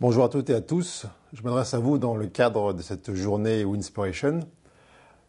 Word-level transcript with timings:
Bonjour 0.00 0.24
à 0.24 0.28
toutes 0.28 0.50
et 0.50 0.54
à 0.54 0.60
tous. 0.60 1.06
Je 1.32 1.42
m'adresse 1.42 1.74
à 1.74 1.78
vous 1.78 1.96
dans 1.96 2.16
le 2.16 2.26
cadre 2.26 2.72
de 2.72 2.82
cette 2.82 3.14
journée 3.14 3.64
Winspiration 3.64 4.40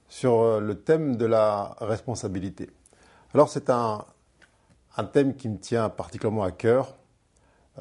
sur 0.10 0.42
euh, 0.42 0.60
le 0.60 0.80
thème 0.80 1.16
de 1.16 1.28
la 1.28 1.76
responsabilité. 1.80 2.72
Alors 3.36 3.50
c'est 3.50 3.70
un, 3.70 4.04
thème 5.12 5.36
qui 5.36 5.48
me 5.48 5.60
tient 5.60 5.90
particulièrement 5.90 6.42
à 6.42 6.50
cœur, 6.50 6.96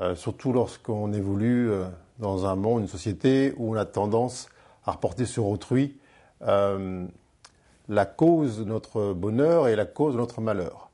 euh, 0.02 0.14
surtout 0.14 0.52
lorsqu'on 0.52 1.14
évolue 1.14 1.70
euh, 1.70 1.84
dans 2.18 2.44
un 2.44 2.56
monde, 2.56 2.82
une 2.82 2.88
société 2.88 3.54
où 3.56 3.72
on 3.72 3.76
a 3.76 3.86
tendance 3.86 4.50
à 4.84 4.92
reporter 4.92 5.24
sur 5.24 5.46
autrui 5.46 5.98
la 6.40 8.04
cause 8.04 8.58
de 8.58 8.64
notre 8.64 9.14
bonheur 9.14 9.68
et 9.68 9.76
la 9.76 9.86
cause 9.86 10.14
de 10.14 10.18
notre 10.18 10.42
malheur. 10.42 10.90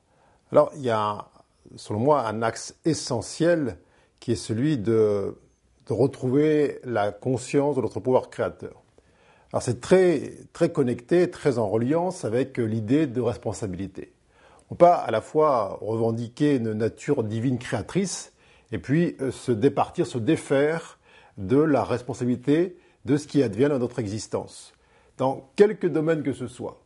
Alors 0.52 0.70
il 0.76 0.82
y 0.82 0.90
a, 0.90 1.26
selon 1.74 1.98
moi, 1.98 2.26
un 2.28 2.42
axe 2.42 2.76
essentiel 2.84 3.78
qui 4.20 4.32
est 4.32 4.36
celui 4.36 4.78
de 4.78 5.34
de 5.88 5.92
retrouver 5.92 6.80
la 6.84 7.12
conscience 7.12 7.76
de 7.76 7.80
notre 7.80 8.00
pouvoir 8.00 8.30
créateur. 8.30 8.82
Alors 9.52 9.62
c'est 9.62 9.80
très, 9.80 10.34
très 10.52 10.70
connecté, 10.70 11.30
très 11.30 11.58
en 11.58 11.68
reliance 11.68 12.24
avec 12.24 12.58
l'idée 12.58 13.06
de 13.06 13.20
responsabilité. 13.20 14.12
On 14.70 14.74
peut 14.74 14.86
à 14.86 15.10
la 15.10 15.22
fois 15.22 15.78
revendiquer 15.80 16.56
une 16.56 16.74
nature 16.74 17.24
divine 17.24 17.58
créatrice 17.58 18.34
et 18.70 18.78
puis 18.78 19.16
euh, 19.22 19.30
se 19.30 19.50
départir, 19.50 20.06
se 20.06 20.18
défaire 20.18 20.98
de 21.38 21.58
la 21.58 21.82
responsabilité 21.84 22.76
de 23.06 23.16
ce 23.16 23.26
qui 23.26 23.42
advient 23.42 23.68
dans 23.70 23.78
notre 23.78 23.98
existence, 23.98 24.74
dans 25.16 25.48
quelque 25.56 25.86
domaine 25.86 26.22
que 26.22 26.34
ce 26.34 26.46
soit. 26.46 26.82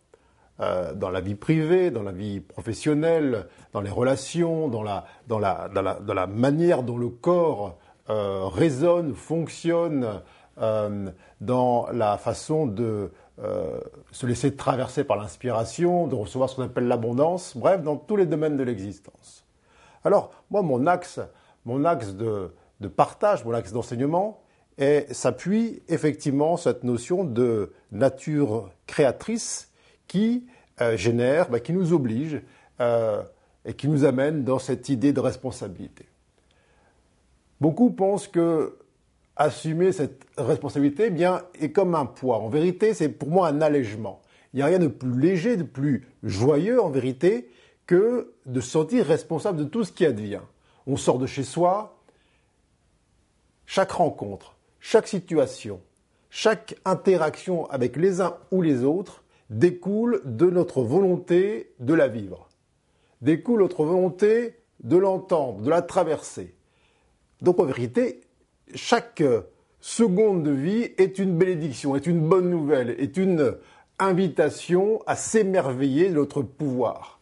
Euh, 0.61 0.92
dans 0.92 1.11
la 1.11 1.20
vie 1.20 1.34
privée, 1.34 1.91
dans 1.91 2.03
la 2.03 2.12
vie 2.12 2.39
professionnelle, 2.39 3.47
dans 3.73 3.80
les 3.80 3.91
relations, 3.91 4.69
dans 4.69 4.83
la, 4.83 5.06
dans 5.27 5.41
la, 5.41 5.69
dans 5.75 5.83
la, 5.83 5.95
dans 5.95 6.14
la 6.14 6.27
manière 6.28 6.84
dont 6.84 6.98
le 6.98 7.09
corps 7.09 7.78
euh, 8.12 8.47
résonne, 8.47 9.15
fonctionne 9.15 10.20
euh, 10.61 11.11
dans 11.41 11.86
la 11.92 12.19
façon 12.19 12.67
de 12.67 13.11
euh, 13.42 13.81
se 14.11 14.27
laisser 14.27 14.55
traverser 14.55 15.03
par 15.03 15.17
l'inspiration, 15.17 16.06
de 16.06 16.14
recevoir 16.14 16.51
ce 16.51 16.56
qu'on 16.56 16.64
appelle 16.64 16.89
l'abondance, 16.89 17.56
bref, 17.56 17.83
dans 17.83 17.97
tous 17.97 18.17
les 18.17 18.27
domaines 18.27 18.59
de 18.59 18.62
l'existence. 18.62 19.47
Alors, 20.05 20.31
moi, 20.51 20.61
mon 20.61 20.86
axe, 20.86 21.20
mon 21.64 21.86
axe 21.86 22.14
de, 22.14 22.51
partage, 22.95 23.47
mon 23.47 23.55
axe 23.55 23.73
d'enseignement, 23.73 24.41
s'appuie 25.11 25.83
effectivement 25.89 26.56
sur 26.56 26.70
cette 26.70 26.84
notion 26.84 27.25
de 27.25 27.73
nature 27.92 28.70
créatrice 28.86 29.70
qui 30.08 30.45
génère, 30.95 31.51
bah, 31.51 31.61
qui 31.61 31.73
nous 31.73 31.92
oblige 31.92 32.42
et 32.81 33.75
qui 33.75 33.86
nous 33.86 34.05
amène 34.05 34.42
dans 34.42 34.58
cette 34.58 34.89
idée 34.89 35.12
de 35.12 35.20
responsabilité. 35.20 36.06
Beaucoup 37.62 37.92
pensent 37.92 38.27
que 38.27 38.77
assumer 39.36 39.92
cette 39.92 40.27
responsabilité 40.36 41.12
eh 41.16 41.64
est 41.64 41.70
comme 41.70 41.94
un 41.94 42.06
poids. 42.06 42.38
En 42.38 42.48
vérité, 42.48 42.92
c'est 42.92 43.08
pour 43.08 43.28
moi 43.28 43.46
un 43.46 43.60
allègement. 43.60 44.20
Il 44.52 44.56
n'y 44.56 44.62
a 44.62 44.66
rien 44.66 44.80
de 44.80 44.88
plus 44.88 45.16
léger, 45.16 45.56
de 45.56 45.62
plus 45.62 46.08
joyeux 46.24 46.83
en 46.83 46.90
vérité 46.90 47.48
que 47.86 48.33
de 48.46 48.60
se 48.60 48.68
sentir 48.68 49.06
responsable 49.06 49.58
de 49.58 49.64
tout 49.64 49.84
ce 49.84 49.92
qui 49.92 50.05
advient. 50.05 50.40
On 50.88 50.96
sort 50.96 51.20
de 51.20 51.27
chez 51.27 51.44
soi, 51.44 52.00
chaque 53.64 53.92
rencontre, 53.92 54.56
chaque 54.80 55.06
situation, 55.06 55.80
chaque 56.30 56.74
interaction 56.84 57.70
avec 57.70 57.94
les 57.94 58.20
uns 58.20 58.38
ou 58.50 58.60
les 58.60 58.83
autres 58.83 59.22
découle 59.50 60.20
de 60.24 60.50
notre 60.50 60.83
volonté 60.83 61.70
de 61.78 61.94
la 61.94 62.08
vivre, 62.08 62.48
découle 63.20 63.60
notre 63.60 63.84
volonté 63.84 64.56
de 64.83 64.96
l'entendre, 64.96 65.62
de 65.62 65.70
la 65.70 65.80
traverser. 65.80 66.56
Donc 67.43 67.59
en 67.59 67.65
vérité, 67.65 68.21
chaque 68.73 69.23
seconde 69.81 70.45
de 70.45 70.53
vie 70.53 70.93
est 70.97 71.19
une 71.19 71.37
bénédiction, 71.37 71.97
est 71.97 72.07
une 72.07 72.21
bonne 72.21 72.48
nouvelle, 72.48 72.91
est 72.91 73.17
une 73.17 73.57
invitation 73.98 75.03
à 75.07 75.17
s'émerveiller 75.17 76.08
de 76.08 76.14
notre 76.14 76.42
pouvoir. 76.42 77.19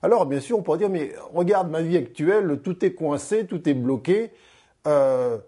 Alors 0.00 0.26
bien 0.26 0.38
sûr, 0.38 0.58
on 0.58 0.62
pourrait 0.62 0.78
dire, 0.78 0.88
mais 0.88 1.12
regarde 1.34 1.70
ma 1.70 1.82
vie 1.82 1.96
actuelle, 1.96 2.60
tout 2.62 2.84
est 2.84 2.94
coincé, 2.94 3.46
tout 3.46 3.68
est 3.68 3.74
bloqué. 3.74 4.30
Euh, 4.86 5.38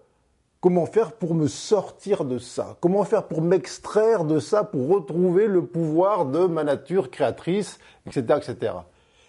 comment 0.59 0.85
faire 0.85 1.13
pour 1.13 1.33
me 1.33 1.47
sortir 1.47 2.25
de 2.25 2.37
ça? 2.37 2.75
Comment 2.81 3.05
faire 3.05 3.27
pour 3.27 3.41
m'extraire 3.41 4.25
de 4.25 4.39
ça, 4.39 4.65
pour 4.65 4.89
retrouver 4.89 5.47
le 5.47 5.65
pouvoir 5.65 6.25
de 6.25 6.47
ma 6.47 6.65
nature 6.65 7.11
créatrice, 7.11 7.79
etc., 8.05 8.39
etc. 8.39 8.73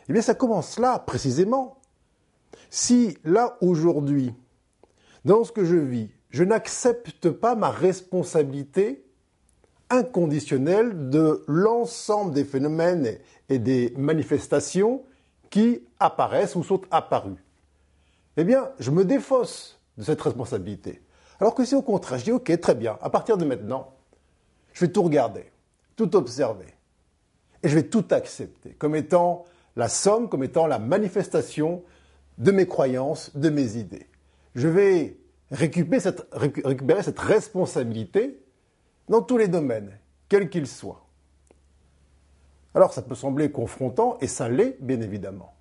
Eh 0.08 0.12
bien, 0.12 0.22
ça 0.22 0.34
commence 0.34 0.80
là, 0.80 0.98
précisément. 0.98 1.78
Si 2.68 3.16
là, 3.22 3.56
aujourd'hui, 3.60 4.34
dans 5.24 5.44
ce 5.44 5.52
que 5.52 5.64
je 5.64 5.76
vis, 5.76 6.10
je 6.30 6.44
n'accepte 6.44 7.30
pas 7.30 7.54
ma 7.54 7.70
responsabilité 7.70 9.04
inconditionnelle 9.90 11.10
de 11.10 11.44
l'ensemble 11.46 12.32
des 12.32 12.44
phénomènes 12.44 13.18
et 13.48 13.58
des 13.58 13.92
manifestations 13.96 15.02
qui 15.50 15.82
apparaissent 16.00 16.56
ou 16.56 16.64
sont 16.64 16.80
apparues. 16.90 17.44
Eh 18.38 18.44
bien, 18.44 18.70
je 18.78 18.90
me 18.90 19.04
défausse 19.04 19.78
de 19.98 20.04
cette 20.04 20.22
responsabilité. 20.22 21.02
Alors 21.38 21.54
que 21.54 21.64
si 21.64 21.74
au 21.74 21.82
contraire, 21.82 22.18
je 22.18 22.24
dis, 22.24 22.32
OK, 22.32 22.58
très 22.60 22.74
bien, 22.74 22.96
à 23.02 23.10
partir 23.10 23.36
de 23.36 23.44
maintenant, 23.44 23.92
je 24.72 24.86
vais 24.86 24.92
tout 24.92 25.02
regarder, 25.02 25.52
tout 25.96 26.16
observer, 26.16 26.74
et 27.62 27.68
je 27.68 27.74
vais 27.74 27.82
tout 27.82 28.06
accepter 28.10 28.70
comme 28.70 28.96
étant 28.96 29.44
la 29.76 29.88
somme, 29.88 30.30
comme 30.30 30.42
étant 30.42 30.66
la 30.66 30.78
manifestation 30.78 31.82
de 32.38 32.50
mes 32.50 32.66
croyances, 32.66 33.36
de 33.36 33.50
mes 33.50 33.76
idées 33.76 34.06
je 34.54 34.68
vais 34.68 35.16
récupérer 35.50 36.00
cette, 36.00 37.18
responsabilité 37.18 38.38
dans 39.08 39.22
tous 39.22 39.38
les 39.38 39.48
domaines, 39.48 39.98
quels 40.28 40.48
qu'ils 40.48 40.66
soient. 40.66 41.06
Alors 42.74 42.92
ça 42.92 43.02
peut 43.02 43.14
sembler 43.14 43.50
confrontant, 43.50 44.16
et 44.20 44.26
ça 44.26 44.48
l'est 44.48 44.76
bien 44.80 45.00
évidemment. 45.00 45.54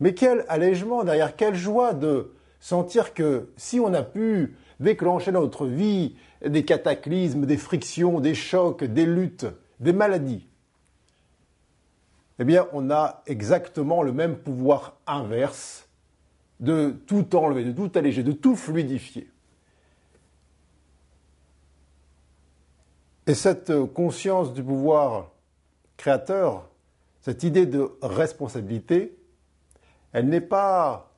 Mais 0.00 0.12
quel 0.12 0.44
allègement 0.48 1.04
derrière, 1.04 1.36
quelle 1.36 1.54
joie 1.54 1.94
de 1.94 2.34
sentir 2.60 3.14
que 3.14 3.48
si 3.56 3.80
on 3.80 3.94
a 3.94 4.02
pu 4.02 4.56
déclencher 4.80 5.32
dans 5.32 5.40
notre 5.40 5.66
vie 5.66 6.16
des 6.44 6.64
cataclysmes, 6.64 7.46
des 7.46 7.56
frictions, 7.56 8.20
des 8.20 8.34
chocs, 8.34 8.84
des 8.84 9.06
luttes, 9.06 9.46
des 9.80 9.94
maladies, 9.94 10.46
eh 12.38 12.44
bien 12.44 12.68
on 12.72 12.90
a 12.90 13.22
exactement 13.26 14.02
le 14.02 14.12
même 14.12 14.36
pouvoir 14.36 14.98
inverse 15.06 15.85
de 16.60 16.90
tout 17.06 17.36
enlever, 17.36 17.64
de 17.64 17.72
tout 17.72 17.90
alléger, 17.98 18.22
de 18.22 18.32
tout 18.32 18.56
fluidifier. 18.56 19.30
Et 23.26 23.34
cette 23.34 23.72
conscience 23.92 24.52
du 24.52 24.62
pouvoir 24.62 25.32
créateur, 25.96 26.68
cette 27.20 27.42
idée 27.42 27.66
de 27.66 27.90
responsabilité, 28.00 29.16
elle 30.12 30.28
n'est 30.28 30.40
pas 30.40 31.12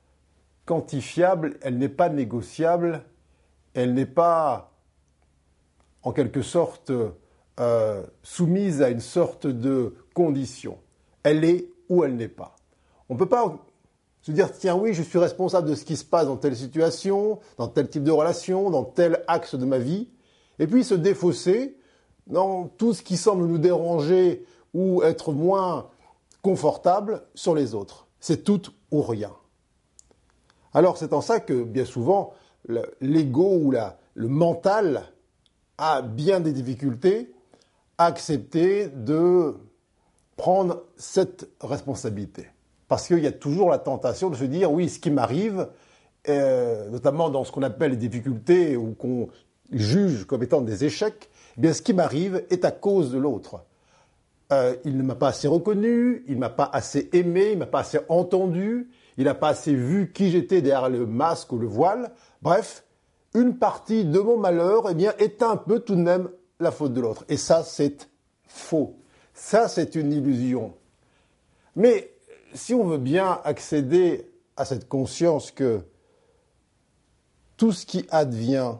quantifiable, 0.65 1.59
elle 1.60 1.78
n'est 1.78 1.88
pas 1.88 2.09
négociable, 2.09 3.03
elle 3.75 3.94
n'est 3.94 4.06
pas 4.06 4.72
en 6.03 6.12
quelque 6.12 6.43
sorte 6.43 6.93
euh, 7.60 8.03
soumise 8.22 8.82
à 8.82 8.88
une 8.88 9.00
sorte 9.00 9.47
de 9.47 9.94
condition. 10.15 10.78
Elle 11.22 11.44
est 11.44 11.69
ou 11.88 12.05
elle 12.05 12.16
n'est 12.16 12.28
pas. 12.28 12.56
On 13.09 13.15
ne 13.15 13.19
peut 13.19 13.28
pas 13.28 13.56
se 14.23 14.33
dire, 14.33 14.53
tiens, 14.53 14.75
oui, 14.75 14.95
je 14.95 15.03
suis 15.03 15.19
responsable 15.19 15.69
de 15.69 15.75
ce 15.75 15.84
qui 15.84 15.97
se 15.97 16.05
passe 16.05 16.27
dans 16.27 16.37
telle 16.37 16.56
situation, 16.56 17.39
dans 17.56 17.69
tel 17.69 17.89
type 17.89 18.05
de 18.05 18.11
relation, 18.11 18.71
dans 18.71 18.84
tel 18.84 19.25
axe 19.29 19.55
de 19.55 19.65
ma 19.65 19.79
vie, 19.79 20.09
et 20.59 20.67
puis 20.67 20.84
se 20.84 20.95
défausser 20.95 21.77
dans 22.27 22.67
tout 22.67 22.93
ce 22.95 23.03
qui 23.03 23.17
semble 23.17 23.47
nous 23.47 23.59
déranger 23.59 24.45
ou 24.75 25.03
être 25.03 25.33
moins 25.33 25.89
confortable 26.43 27.23
sur 27.34 27.55
les 27.55 27.75
autres. 27.75 28.06
C'est 28.21 28.45
tout 28.45 28.62
ou 28.91 29.03
rien. 29.03 29.33
Alors 30.75 30.99
c'est 30.99 31.12
en 31.12 31.21
ça 31.21 31.41
que 31.41 31.62
bien 31.62 31.85
souvent 31.85 32.33
l'ego 33.00 33.56
ou 33.56 33.73
le 34.14 34.29
mental 34.29 35.05
a 35.79 36.03
bien 36.03 36.41
des 36.41 36.53
difficultés 36.53 37.32
à 37.97 38.06
accepter 38.06 38.88
de 38.88 39.56
prendre 40.37 40.85
cette 40.97 41.49
responsabilité. 41.61 42.49
Parce 42.88 43.06
qu'il 43.06 43.20
y 43.20 43.26
a 43.26 43.32
toujours 43.32 43.70
la 43.70 43.79
tentation 43.79 44.31
de 44.31 44.37
se 44.37 44.44
dire, 44.44 44.73
oui, 44.73 44.88
ce 44.88 44.99
qui 44.99 45.11
m'arrive, 45.11 45.69
euh, 46.29 46.88
notamment 46.88 47.29
dans 47.29 47.44
ce 47.44 47.52
qu'on 47.52 47.62
appelle 47.62 47.93
les 47.93 47.96
difficultés 47.96 48.76
ou 48.76 48.94
qu'on 48.94 49.29
juge 49.70 50.25
comme 50.25 50.43
étant 50.43 50.62
des 50.62 50.85
échecs, 50.85 51.29
eh 51.56 51.61
bien, 51.61 51.73
ce 51.73 51.82
qui 51.82 51.93
m'arrive 51.93 52.44
est 52.50 52.64
à 52.64 52.70
cause 52.70 53.12
de 53.12 53.19
l'autre. 53.19 53.62
Euh, 54.50 54.75
il 54.87 54.96
ne 54.96 55.02
m'a 55.02 55.14
pas 55.14 55.29
assez 55.29 55.46
reconnu, 55.46 56.25
il 56.26 56.37
ne 56.37 56.40
m'a 56.40 56.49
pas 56.49 56.70
assez 56.73 57.11
aimé, 57.12 57.50
il 57.50 57.55
ne 57.55 57.61
m'a 57.61 57.67
pas 57.67 57.81
assez 57.81 57.99
entendu, 58.08 58.88
il 59.19 59.25
n'a 59.25 59.35
pas 59.35 59.49
assez 59.49 59.75
vu 59.75 60.11
qui 60.11 60.31
j'étais 60.31 60.62
derrière 60.62 60.88
le 60.88 61.05
masque 61.05 61.52
ou 61.52 61.58
le 61.58 61.67
voile. 61.67 62.12
Bref, 62.40 62.85
une 63.35 63.58
partie 63.58 64.06
de 64.06 64.19
mon 64.19 64.38
malheur 64.38 64.88
eh 64.90 64.94
bien, 64.94 65.12
est 65.19 65.43
un 65.43 65.56
peu 65.56 65.81
tout 65.81 65.94
de 65.94 66.00
même 66.00 66.31
la 66.61 66.70
faute 66.70 66.94
de 66.94 67.00
l'autre. 67.02 67.26
Et 67.29 67.37
ça, 67.37 67.62
c'est 67.62 68.08
faux. 68.46 68.96
Ça, 69.35 69.69
c'est 69.69 69.94
une 69.94 70.12
illusion. 70.12 70.75
Mais 71.76 72.11
si 72.55 72.75
on 72.75 72.85
veut 72.85 72.99
bien 72.99 73.41
accéder 73.45 74.31
à 74.56 74.65
cette 74.65 74.89
conscience 74.89 75.50
que 75.50 75.83
tout 77.56 77.73
ce 77.73 77.87
qui 77.87 78.06
advient 78.11 78.77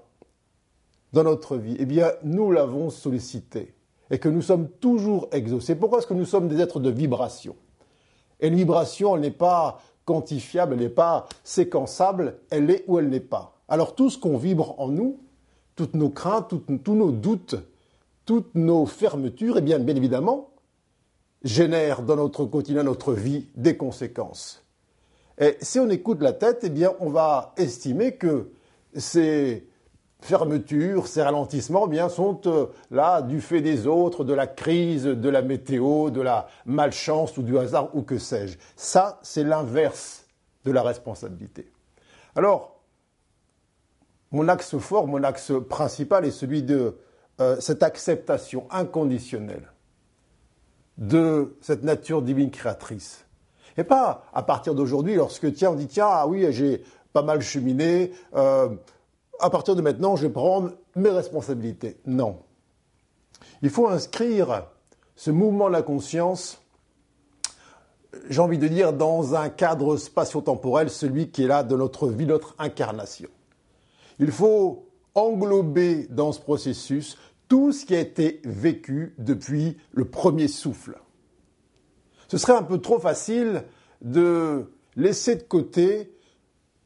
dans 1.12 1.25
notre 1.25 1.56
vie, 1.56 1.76
eh 1.79 2.03
nous 2.23 2.53
l'avons 2.53 2.91
sollicité 2.91 3.75
et 4.11 4.19
que 4.19 4.29
nous 4.29 4.43
sommes 4.43 4.69
toujours 4.69 5.29
exaucés. 5.32 5.75
Pourquoi 5.75 5.99
est-ce 5.99 6.06
que 6.06 6.15
nous 6.15 6.25
sommes 6.25 6.49
des 6.49 6.61
êtres 6.61 6.81
de 6.81 6.91
vibration? 6.91 7.56
Et 8.41 8.49
une 8.49 8.55
vibration, 8.55 9.17
elle 9.17 9.23
n'est 9.23 9.31
pas 9.31 9.81
quantifiable, 10.05 10.75
elle 10.75 10.81
n'est 10.81 10.88
pas 10.88 11.29
séquençable, 11.44 12.38
elle 12.50 12.70
est 12.70 12.85
ou 12.87 12.99
elle 12.99 13.09
n'est 13.09 13.20
pas. 13.20 13.59
Alors 13.69 13.94
tout 13.94 14.11
ce 14.11 14.19
qu'on 14.19 14.38
vibre 14.38 14.75
en 14.79 14.88
nous, 14.88 15.20
toutes 15.76 15.94
nos 15.94 16.11
craintes, 16.11 16.55
tous 16.82 16.94
nos 16.94 17.11
doutes, 17.11 17.56
toutes 18.25 18.55
nos 18.55 18.87
fermetures, 18.87 19.59
eh 19.59 19.61
bien, 19.61 19.79
bien 19.79 19.97
évidemment, 19.97 20.50
génèrent 21.43 22.02
dans 22.02 22.17
notre 22.17 22.44
quotidien, 22.44 22.82
notre 22.82 23.12
vie, 23.12 23.49
des 23.55 23.76
conséquences. 23.76 24.64
Et 25.38 25.56
si 25.61 25.79
on 25.79 25.88
écoute 25.88 26.20
la 26.20 26.32
tête, 26.32 26.61
eh 26.62 26.70
bien, 26.70 26.93
on 27.00 27.11
va 27.11 27.52
estimer 27.56 28.17
que 28.17 28.50
ces 28.96 29.69
fermetures, 30.20 31.06
ces 31.06 31.23
ralentissements, 31.23 31.85
eh 31.87 31.90
bien, 31.90 32.08
sont 32.08 32.40
euh, 32.46 32.67
là 32.90 33.23
du 33.23 33.40
fait 33.40 33.61
des 33.61 33.87
autres, 33.87 34.25
de 34.25 34.35
la 34.35 34.49
crise, 34.49 35.05
de 35.05 35.29
la 35.29 35.43
météo, 35.43 36.11
de 36.11 36.20
la 36.20 36.49
malchance 36.67 37.37
ou 37.38 37.43
du 37.43 37.56
hasard 37.56 37.94
ou 37.94 38.02
que 38.02 38.19
sais-je. 38.19 38.58
Ça, 38.75 39.20
c'est 39.23 39.44
l'inverse 39.44 40.26
de 40.64 40.73
la 40.73 40.82
responsabilité. 40.82 41.70
Alors, 42.34 42.81
mon 44.32 44.49
axe 44.49 44.76
fort, 44.79 45.06
mon 45.06 45.23
axe 45.23 45.52
principal 45.69 46.25
est 46.25 46.32
celui 46.32 46.62
de 46.62 46.99
euh, 47.41 47.56
cette 47.61 47.84
acceptation 47.84 48.67
inconditionnelle 48.70 49.70
de 50.98 51.56
cette 51.60 51.84
nature 51.84 52.22
divine 52.22 52.50
créatrice. 52.50 53.24
Et 53.76 53.84
pas 53.84 54.24
à 54.34 54.42
partir 54.42 54.74
d'aujourd'hui, 54.74 55.14
lorsque 55.14 55.52
tiens, 55.54 55.70
on 55.70 55.74
dit 55.74 55.86
tiens, 55.86 56.08
ah 56.10 56.26
oui, 56.26 56.46
j'ai 56.50 56.82
pas 57.12 57.22
mal 57.22 57.40
cheminé, 57.40 58.12
euh, 58.34 58.68
à 59.40 59.50
partir 59.50 59.76
de 59.76 59.82
maintenant, 59.82 60.16
je 60.16 60.26
vais 60.26 60.32
prendre 60.32 60.72
mes 60.96 61.10
responsabilités. 61.10 61.96
Non. 62.04 62.40
Il 63.62 63.70
faut 63.70 63.88
inscrire 63.88 64.64
ce 65.14 65.30
mouvement 65.30 65.68
de 65.68 65.72
la 65.72 65.82
conscience, 65.82 66.60
j'ai 68.28 68.40
envie 68.40 68.58
de 68.58 68.66
dire, 68.66 68.92
dans 68.92 69.36
un 69.36 69.48
cadre 69.48 69.96
spatio-temporel, 69.96 70.90
celui 70.90 71.30
qui 71.30 71.44
est 71.44 71.48
là 71.48 71.62
de 71.62 71.76
notre 71.76 72.08
vie, 72.08 72.26
notre 72.26 72.54
incarnation. 72.58 73.28
Il 74.18 74.32
faut 74.32 74.88
englober 75.14 76.06
dans 76.10 76.32
ce 76.32 76.40
processus 76.40 77.16
tout 77.48 77.72
ce 77.72 77.86
qui 77.86 77.94
a 77.94 78.00
été 78.00 78.40
vécu 78.44 79.14
depuis 79.18 79.76
le 79.92 80.04
premier 80.04 80.48
souffle. 80.48 80.98
Ce 82.28 82.36
serait 82.36 82.52
un 82.52 82.62
peu 82.62 82.78
trop 82.78 82.98
facile 82.98 83.64
de 84.02 84.70
laisser 84.96 85.36
de 85.36 85.42
côté 85.42 86.12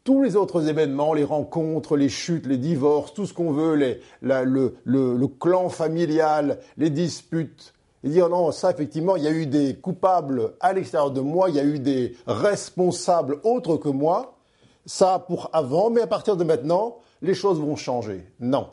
tous 0.05 0.23
les 0.23 0.37
autres 0.37 0.69
événements, 0.69 1.15
les 1.15 1.25
rencontres, 1.25 1.97
les 1.97 2.09
chutes, 2.09 2.47
les 2.47 2.57
divorces, 2.57 3.15
tout 3.15 3.27
ce 3.27 3.35
qu'on 3.35 3.53
veut, 3.53 3.99
le, 4.21 5.27
clan 5.41 5.69
familial, 5.69 6.59
les 6.77 6.91
disputes, 6.91 7.75
et 8.05 8.09
dire 8.09 8.29
non, 8.29 8.51
ça 8.51 8.71
effectivement, 8.71 9.17
il 9.17 9.23
y 9.23 9.29
a 9.29 9.33
eu 9.33 9.47
des 9.47 9.77
coupables 9.77 10.55
à 10.61 10.73
l'extérieur 10.73 11.13
de 11.13 11.21
moi, 11.21 11.51
il 11.51 11.55
y 11.57 11.61
a 11.61 11.65
eu 11.65 11.79
des 11.79 12.17
responsables 12.27 13.39
autres 13.45 13.77
que 13.77 13.89
moi, 13.89 14.39
ça 14.87 15.21
pour 15.21 15.51
avant, 15.53 15.91
mais 15.91 16.01
à 16.01 16.09
partir 16.09 16.37
de 16.37 16.43
maintenant, 16.43 16.99
les 17.21 17.35
choses 17.35 17.61
vont 17.61 17.77
changer. 17.77 18.27
Non. 18.41 18.69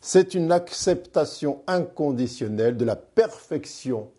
C'est 0.00 0.34
une 0.34 0.52
acceptation 0.52 1.62
inconditionnelle 1.66 2.76
de 2.76 2.84
la 2.84 2.96
perfection 2.96 4.10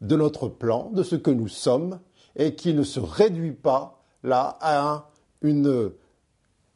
de 0.00 0.16
notre 0.16 0.48
plan, 0.48 0.90
de 0.92 1.02
ce 1.02 1.16
que 1.16 1.30
nous 1.30 1.48
sommes, 1.48 1.98
et 2.36 2.54
qui 2.54 2.72
ne 2.72 2.84
se 2.84 3.00
réduit 3.00 3.52
pas 3.52 4.00
là 4.22 4.56
à 4.60 5.10
une, 5.42 5.92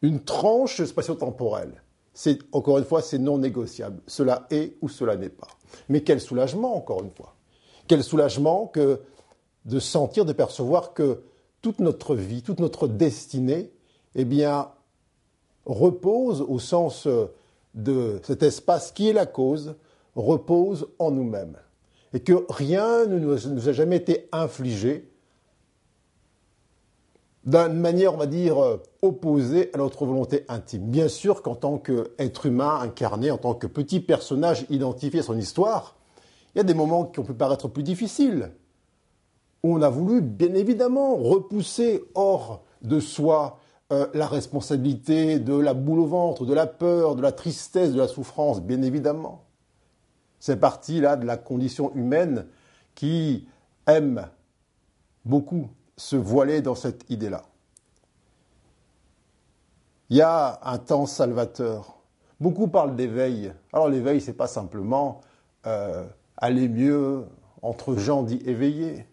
une 0.02 0.20
tranche 0.20 0.82
spatio-temporelle. 0.82 1.82
C'est, 2.14 2.38
encore 2.52 2.78
une 2.78 2.84
fois, 2.84 3.00
c'est 3.00 3.18
non 3.18 3.38
négociable. 3.38 4.02
Cela 4.06 4.46
est 4.50 4.76
ou 4.82 4.88
cela 4.88 5.16
n'est 5.16 5.28
pas. 5.28 5.48
Mais 5.88 6.02
quel 6.02 6.20
soulagement, 6.20 6.76
encore 6.76 7.02
une 7.02 7.10
fois. 7.10 7.34
Quel 7.86 8.02
soulagement 8.02 8.66
que 8.66 9.00
de 9.64 9.78
sentir, 9.78 10.24
de 10.24 10.32
percevoir 10.32 10.92
que 10.92 11.22
toute 11.62 11.78
notre 11.78 12.16
vie, 12.16 12.42
toute 12.42 12.60
notre 12.60 12.88
destinée, 12.88 13.72
eh 14.14 14.24
bien, 14.24 14.70
repose 15.64 16.42
au 16.42 16.58
sens 16.58 17.06
de 17.74 18.20
cet 18.22 18.42
espace 18.42 18.92
qui 18.92 19.08
est 19.08 19.12
la 19.12 19.26
cause, 19.26 19.76
repose 20.14 20.88
en 20.98 21.10
nous-mêmes. 21.10 21.56
Et 22.14 22.20
que 22.20 22.44
rien 22.50 23.06
ne 23.06 23.18
nous 23.18 23.68
a 23.68 23.72
jamais 23.72 23.96
été 23.96 24.28
infligé 24.32 25.08
d'une 27.44 27.72
manière, 27.72 28.14
on 28.14 28.18
va 28.18 28.26
dire, 28.26 28.56
opposée 29.00 29.70
à 29.74 29.78
notre 29.78 30.04
volonté 30.04 30.44
intime. 30.48 30.90
Bien 30.90 31.08
sûr 31.08 31.42
qu'en 31.42 31.56
tant 31.56 31.78
qu'être 31.78 32.46
humain 32.46 32.78
incarné, 32.80 33.30
en 33.30 33.38
tant 33.38 33.54
que 33.54 33.66
petit 33.66 34.00
personnage 34.00 34.66
identifié 34.70 35.20
à 35.20 35.22
son 35.24 35.38
histoire, 35.38 35.96
il 36.54 36.58
y 36.58 36.60
a 36.60 36.64
des 36.64 36.74
moments 36.74 37.06
qui 37.06 37.18
ont 37.18 37.24
pu 37.24 37.34
paraître 37.34 37.68
plus 37.68 37.82
difficiles, 37.82 38.52
où 39.62 39.74
on 39.74 39.82
a 39.82 39.88
voulu, 39.88 40.20
bien 40.20 40.54
évidemment, 40.54 41.16
repousser 41.16 42.04
hors 42.14 42.62
de 42.82 43.00
soi 43.00 43.58
euh, 43.92 44.06
la 44.14 44.26
responsabilité 44.26 45.38
de 45.38 45.54
la 45.54 45.74
boule 45.74 46.00
au 46.00 46.06
ventre, 46.06 46.46
de 46.46 46.54
la 46.54 46.66
peur, 46.66 47.14
de 47.14 47.20
la 47.20 47.30
tristesse, 47.30 47.92
de 47.92 47.98
la 47.98 48.08
souffrance, 48.08 48.62
bien 48.62 48.80
évidemment. 48.80 49.44
C'est 50.38 50.56
partie 50.56 51.00
là 51.00 51.16
de 51.16 51.26
la 51.26 51.36
condition 51.36 51.94
humaine 51.94 52.46
qui 52.94 53.46
aime 53.86 54.28
beaucoup 55.26 55.68
se 55.98 56.16
voiler 56.16 56.62
dans 56.62 56.74
cette 56.74 57.08
idée-là. 57.10 57.42
Il 60.08 60.16
y 60.16 60.22
a 60.22 60.58
un 60.62 60.78
temps 60.78 61.06
salvateur. 61.06 61.98
Beaucoup 62.40 62.68
parlent 62.68 62.96
d'éveil. 62.96 63.52
Alors 63.74 63.88
l'éveil, 63.88 64.22
c'est 64.22 64.32
pas 64.32 64.46
simplement 64.46 65.20
euh, 65.66 66.04
aller 66.38 66.68
mieux 66.68 67.26
entre 67.60 67.96
gens 67.96 68.22
dits 68.22 68.42
éveillés. 68.46 69.06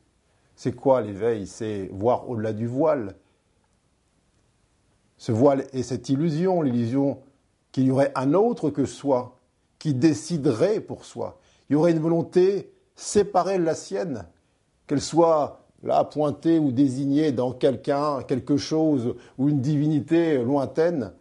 C'est 0.56 0.74
quoi 0.74 1.02
l'éveil? 1.02 1.48
C'est 1.48 1.90
voir 1.92 2.30
au-delà 2.30 2.54
du 2.54 2.66
voile, 2.66 3.16
ce 5.20 5.34
voile 5.34 5.68
et 5.74 5.84
cette 5.84 6.10
illusion, 6.10 6.62
l'illusion 6.62 7.20
qu'il 7.72 7.84
y 7.84 7.92
aurait 7.92 8.12
un 8.16 8.34
autre 8.34 8.72
que 8.72 8.86
soi, 8.86 9.38
qui 9.78 9.94
déciderait 9.94 10.80
pour 10.80 11.06
soi. 11.06 11.40
Il 11.70 11.74
y 11.74 11.76
aurait 11.76 11.92
une 11.92 12.00
volonté 12.00 12.72
séparée 12.96 13.60
de 13.60 13.64
la 13.64 13.76
sienne, 13.76 14.26
qu'elle 14.88 15.02
soit 15.02 15.62
là 15.84 16.04
pointée 16.06 16.58
ou 16.58 16.72
désignée 16.72 17.32
dans 17.34 17.52
quelqu'un, 17.52 18.24
quelque 18.24 18.58
chose 18.58 19.16
ou 19.38 19.50
une 19.50 19.60
divinité 19.60 20.42
lointaine. 20.42 21.12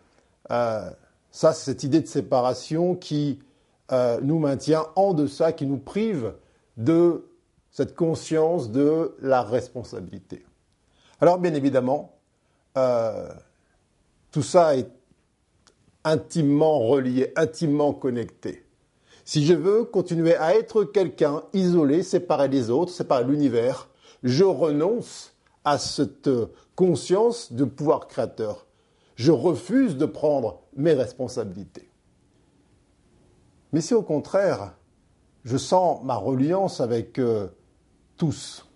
Euh, 0.52 0.88
ça, 1.32 1.52
c'est 1.52 1.72
cette 1.72 1.82
idée 1.82 2.00
de 2.00 2.06
séparation 2.06 2.94
qui 2.94 3.40
euh, 3.90 4.20
nous 4.22 4.38
maintient 4.38 4.86
en 4.94 5.12
deçà, 5.12 5.52
qui 5.52 5.66
nous 5.66 5.78
prive 5.78 6.34
de 6.76 7.28
cette 7.72 7.96
conscience 7.96 8.70
de 8.70 9.16
la 9.20 9.42
responsabilité. 9.42 10.46
Alors, 11.20 11.38
bien 11.38 11.54
évidemment, 11.54 12.12
euh, 12.76 13.28
tout 14.30 14.42
ça 14.42 14.76
est 14.76 14.90
intimement 16.04 16.80
relié, 16.80 17.32
intimement 17.36 17.92
connecté. 17.92 18.64
Si 19.24 19.44
je 19.44 19.52
veux 19.52 19.84
continuer 19.84 20.34
à 20.36 20.54
être 20.56 20.84
quelqu'un 20.84 21.42
isolé, 21.52 22.02
séparé 22.02 22.48
des 22.48 22.70
autres, 22.70 22.92
séparé 22.92 23.24
de 23.24 23.30
l'univers, 23.30 23.88
je 24.22 24.44
renonce 24.44 25.34
à 25.64 25.78
cette 25.78 26.30
conscience 26.74 27.52
de 27.52 27.64
pouvoir 27.64 28.08
créateur. 28.08 28.66
Je 29.16 29.32
refuse 29.32 29.96
de 29.96 30.06
prendre 30.06 30.62
mes 30.76 30.94
responsabilités. 30.94 31.90
Mais 33.72 33.80
si 33.80 33.92
au 33.92 34.02
contraire, 34.02 34.74
je 35.44 35.56
sens 35.56 36.02
ma 36.04 36.16
reliance 36.16 36.80
avec 36.80 37.18
euh, 37.18 37.48
tous, 38.16 38.66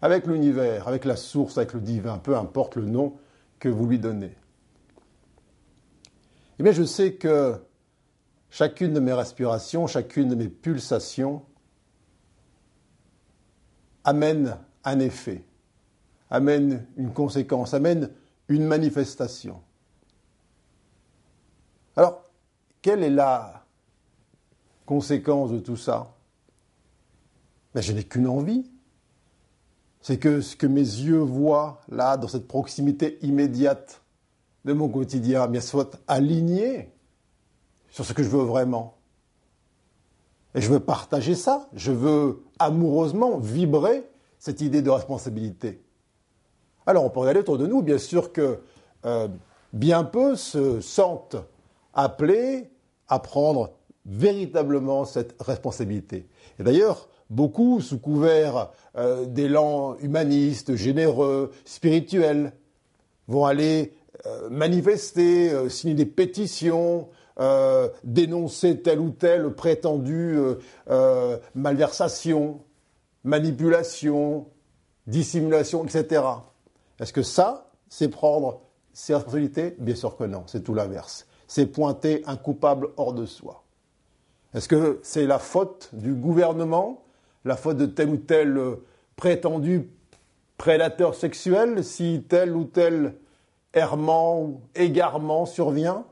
avec 0.00 0.26
l'univers, 0.26 0.88
avec 0.88 1.04
la 1.04 1.16
source, 1.16 1.58
avec 1.58 1.74
le 1.74 1.80
divin, 1.80 2.18
peu 2.18 2.36
importe 2.36 2.76
le 2.76 2.86
nom 2.86 3.16
que 3.58 3.68
vous 3.68 3.86
lui 3.86 3.98
donnez. 3.98 4.34
Eh 6.58 6.62
bien, 6.62 6.72
je 6.72 6.84
sais 6.84 7.14
que 7.14 7.60
chacune 8.50 8.92
de 8.94 9.00
mes 9.00 9.12
respirations, 9.12 9.86
chacune 9.86 10.28
de 10.28 10.34
mes 10.34 10.48
pulsations 10.48 11.42
amène 14.04 14.56
un 14.84 15.00
effet, 15.00 15.44
amène 16.30 16.86
une 16.96 17.12
conséquence, 17.12 17.74
amène 17.74 18.10
une 18.48 18.64
manifestation. 18.64 19.60
Alors, 21.96 22.22
quelle 22.80 23.02
est 23.02 23.10
la 23.10 23.66
conséquence 24.84 25.50
de 25.50 25.58
tout 25.58 25.76
ça? 25.76 26.14
Ben, 27.74 27.80
Je 27.80 27.92
n'ai 27.92 28.04
qu'une 28.04 28.28
envie, 28.28 28.70
c'est 30.06 30.18
que 30.18 30.40
ce 30.40 30.54
que 30.54 30.68
mes 30.68 30.82
yeux 30.82 31.18
voient 31.18 31.80
là, 31.88 32.16
dans 32.16 32.28
cette 32.28 32.46
proximité 32.46 33.18
immédiate 33.22 34.02
de 34.64 34.72
mon 34.72 34.88
quotidien, 34.88 35.48
bien 35.48 35.60
soit 35.60 36.00
aligné 36.06 36.92
sur 37.88 38.04
ce 38.04 38.12
que 38.12 38.22
je 38.22 38.28
veux 38.28 38.44
vraiment. 38.44 38.98
Et 40.54 40.60
je 40.60 40.70
veux 40.70 40.78
partager 40.78 41.34
ça, 41.34 41.68
je 41.72 41.90
veux 41.90 42.44
amoureusement 42.60 43.38
vibrer 43.38 44.08
cette 44.38 44.60
idée 44.60 44.80
de 44.80 44.90
responsabilité. 44.90 45.82
Alors 46.86 47.04
on 47.04 47.10
peut 47.10 47.18
regarder 47.18 47.40
autour 47.40 47.58
de 47.58 47.66
nous, 47.66 47.82
bien 47.82 47.98
sûr 47.98 48.32
que 48.32 48.60
euh, 49.06 49.26
bien 49.72 50.04
peu 50.04 50.36
se 50.36 50.80
sentent 50.80 51.34
appelés 51.94 52.70
à 53.08 53.18
prendre 53.18 53.72
véritablement 54.06 55.04
cette 55.04 55.34
responsabilité. 55.42 56.26
Et 56.58 56.62
d'ailleurs, 56.62 57.08
beaucoup, 57.28 57.80
sous 57.80 57.98
couvert 57.98 58.70
euh, 58.96 59.26
d'élan 59.26 59.96
humaniste, 59.98 60.76
généreux, 60.76 61.50
spirituel, 61.64 62.52
vont 63.28 63.44
aller 63.44 63.94
euh, 64.26 64.48
manifester, 64.48 65.50
euh, 65.50 65.68
signer 65.68 65.94
des 65.94 66.06
pétitions, 66.06 67.08
dénoncer 68.02 68.80
telle 68.80 68.98
ou 68.98 69.10
telle 69.10 69.50
prétendue 69.50 70.38
malversation, 71.54 72.62
manipulation, 73.24 74.46
dissimulation, 75.06 75.84
etc. 75.84 76.22
Est-ce 76.98 77.12
que 77.12 77.20
ça, 77.20 77.68
c'est 77.90 78.08
prendre 78.08 78.62
ses 78.94 79.14
responsabilités? 79.14 79.76
Bien 79.78 79.94
sûr 79.94 80.16
que 80.16 80.24
non, 80.24 80.44
c'est 80.46 80.62
tout 80.62 80.72
l'inverse. 80.72 81.26
C'est 81.46 81.66
pointer 81.66 82.22
un 82.26 82.36
coupable 82.36 82.88
hors 82.96 83.12
de 83.12 83.26
soi. 83.26 83.65
Est-ce 84.54 84.68
que 84.68 85.00
c'est 85.02 85.26
la 85.26 85.38
faute 85.38 85.90
du 85.92 86.14
gouvernement, 86.14 87.04
la 87.44 87.56
faute 87.56 87.76
de 87.76 87.86
tel 87.86 88.08
ou 88.10 88.16
tel 88.16 88.56
euh, 88.56 88.76
prétendu 89.16 89.90
prédateur 90.56 91.14
sexuel 91.14 91.84
si 91.84 92.24
tel 92.28 92.56
ou 92.56 92.64
tel 92.64 93.14
errement 93.74 94.40
ou 94.40 94.60
égarement 94.74 95.46
survient? 95.46 96.04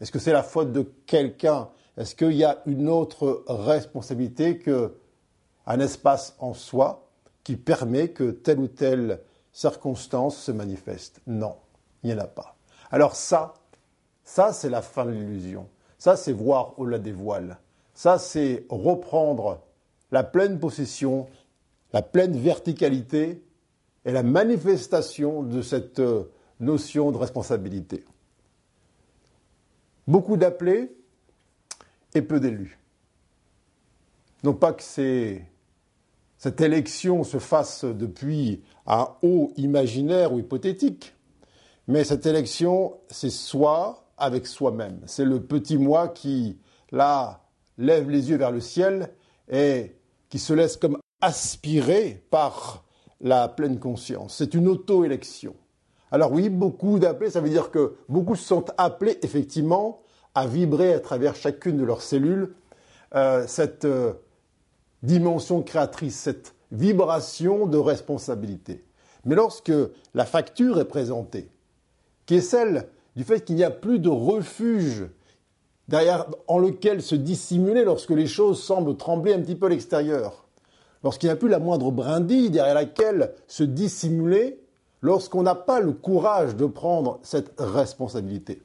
Est-ce 0.00 0.12
que 0.12 0.18
c'est 0.18 0.32
la 0.32 0.42
faute 0.42 0.72
de 0.72 0.82
quelqu'un? 1.06 1.68
Est-ce 1.96 2.14
qu'il 2.14 2.32
y 2.32 2.44
a 2.44 2.62
une 2.66 2.88
autre 2.88 3.42
responsabilité 3.48 4.58
qu'un 4.58 5.80
espace 5.80 6.36
en 6.38 6.54
soi 6.54 7.08
qui 7.42 7.56
permet 7.56 8.10
que 8.10 8.30
telle 8.30 8.60
ou 8.60 8.68
telle 8.68 9.20
circonstance 9.52 10.36
se 10.36 10.52
manifeste? 10.52 11.20
Non, 11.26 11.56
il 12.04 12.10
n'y 12.10 12.14
en 12.14 12.22
a 12.22 12.28
pas. 12.28 12.54
Alors 12.92 13.16
ça, 13.16 13.54
ça 14.22 14.52
c'est 14.52 14.70
la 14.70 14.82
fin 14.82 15.04
de 15.04 15.10
l'illusion. 15.10 15.66
Ça 15.98 16.16
c'est 16.16 16.32
voir 16.32 16.78
au-delà 16.78 16.98
des 16.98 17.12
voiles. 17.12 17.58
Ça, 17.98 18.16
c'est 18.20 18.64
reprendre 18.68 19.60
la 20.12 20.22
pleine 20.22 20.60
possession, 20.60 21.26
la 21.92 22.00
pleine 22.00 22.38
verticalité 22.38 23.42
et 24.04 24.12
la 24.12 24.22
manifestation 24.22 25.42
de 25.42 25.62
cette 25.62 25.98
euh, 25.98 26.30
notion 26.60 27.10
de 27.10 27.16
responsabilité. 27.16 28.04
Beaucoup 30.06 30.36
d'appelés 30.36 30.96
et 32.14 32.22
peu 32.22 32.38
d'élus. 32.38 32.78
Non 34.44 34.54
pas 34.54 34.74
que 34.74 34.84
cette 34.84 36.60
élection 36.60 37.24
se 37.24 37.38
fasse 37.40 37.84
depuis 37.84 38.62
un 38.86 39.08
haut 39.22 39.52
imaginaire 39.56 40.32
ou 40.32 40.38
hypothétique, 40.38 41.16
mais 41.88 42.04
cette 42.04 42.26
élection, 42.26 42.96
c'est 43.10 43.28
soi 43.28 44.06
avec 44.16 44.46
soi-même. 44.46 45.00
C'est 45.06 45.24
le 45.24 45.42
petit 45.42 45.78
moi 45.78 46.06
qui, 46.06 46.58
là, 46.92 47.42
lève 47.78 48.10
les 48.10 48.30
yeux 48.30 48.36
vers 48.36 48.50
le 48.50 48.60
ciel 48.60 49.10
et 49.50 49.96
qui 50.28 50.38
se 50.38 50.52
laisse 50.52 50.76
comme 50.76 50.98
aspirer 51.20 52.22
par 52.30 52.84
la 53.20 53.48
pleine 53.48 53.78
conscience. 53.78 54.36
C'est 54.36 54.54
une 54.54 54.68
auto-élection. 54.68 55.54
Alors 56.10 56.32
oui, 56.32 56.48
beaucoup 56.48 56.98
d'appelés, 56.98 57.30
ça 57.30 57.40
veut 57.40 57.48
dire 57.48 57.70
que 57.70 57.96
beaucoup 58.08 58.36
se 58.36 58.44
sont 58.44 58.64
appelés 58.76 59.18
effectivement 59.22 60.02
à 60.34 60.46
vibrer 60.46 60.94
à 60.94 61.00
travers 61.00 61.34
chacune 61.34 61.76
de 61.76 61.84
leurs 61.84 62.02
cellules 62.02 62.54
euh, 63.14 63.44
cette 63.46 63.84
euh, 63.84 64.12
dimension 65.02 65.62
créatrice, 65.62 66.16
cette 66.16 66.54
vibration 66.70 67.66
de 67.66 67.78
responsabilité. 67.78 68.84
Mais 69.24 69.34
lorsque 69.34 69.72
la 70.14 70.24
facture 70.24 70.78
est 70.78 70.88
présentée, 70.88 71.50
qui 72.26 72.36
est 72.36 72.40
celle 72.40 72.88
du 73.16 73.24
fait 73.24 73.44
qu'il 73.44 73.56
n'y 73.56 73.64
a 73.64 73.70
plus 73.70 73.98
de 73.98 74.08
refuge 74.08 75.08
derrière, 75.88 76.26
en 76.46 76.58
lequel 76.58 77.02
se 77.02 77.14
dissimuler 77.14 77.84
lorsque 77.84 78.10
les 78.10 78.26
choses 78.26 78.62
semblent 78.62 78.96
trembler 78.96 79.34
un 79.34 79.40
petit 79.40 79.56
peu 79.56 79.66
à 79.66 79.68
l'extérieur. 79.70 80.44
Lorsqu'il 81.02 81.28
n'y 81.28 81.32
a 81.32 81.36
plus 81.36 81.48
la 81.48 81.58
moindre 81.58 81.90
brindille 81.90 82.50
derrière 82.50 82.74
laquelle 82.74 83.34
se 83.46 83.62
dissimuler, 83.62 84.60
lorsqu'on 85.00 85.42
n'a 85.42 85.54
pas 85.54 85.80
le 85.80 85.92
courage 85.92 86.56
de 86.56 86.66
prendre 86.66 87.20
cette 87.22 87.52
responsabilité. 87.58 88.62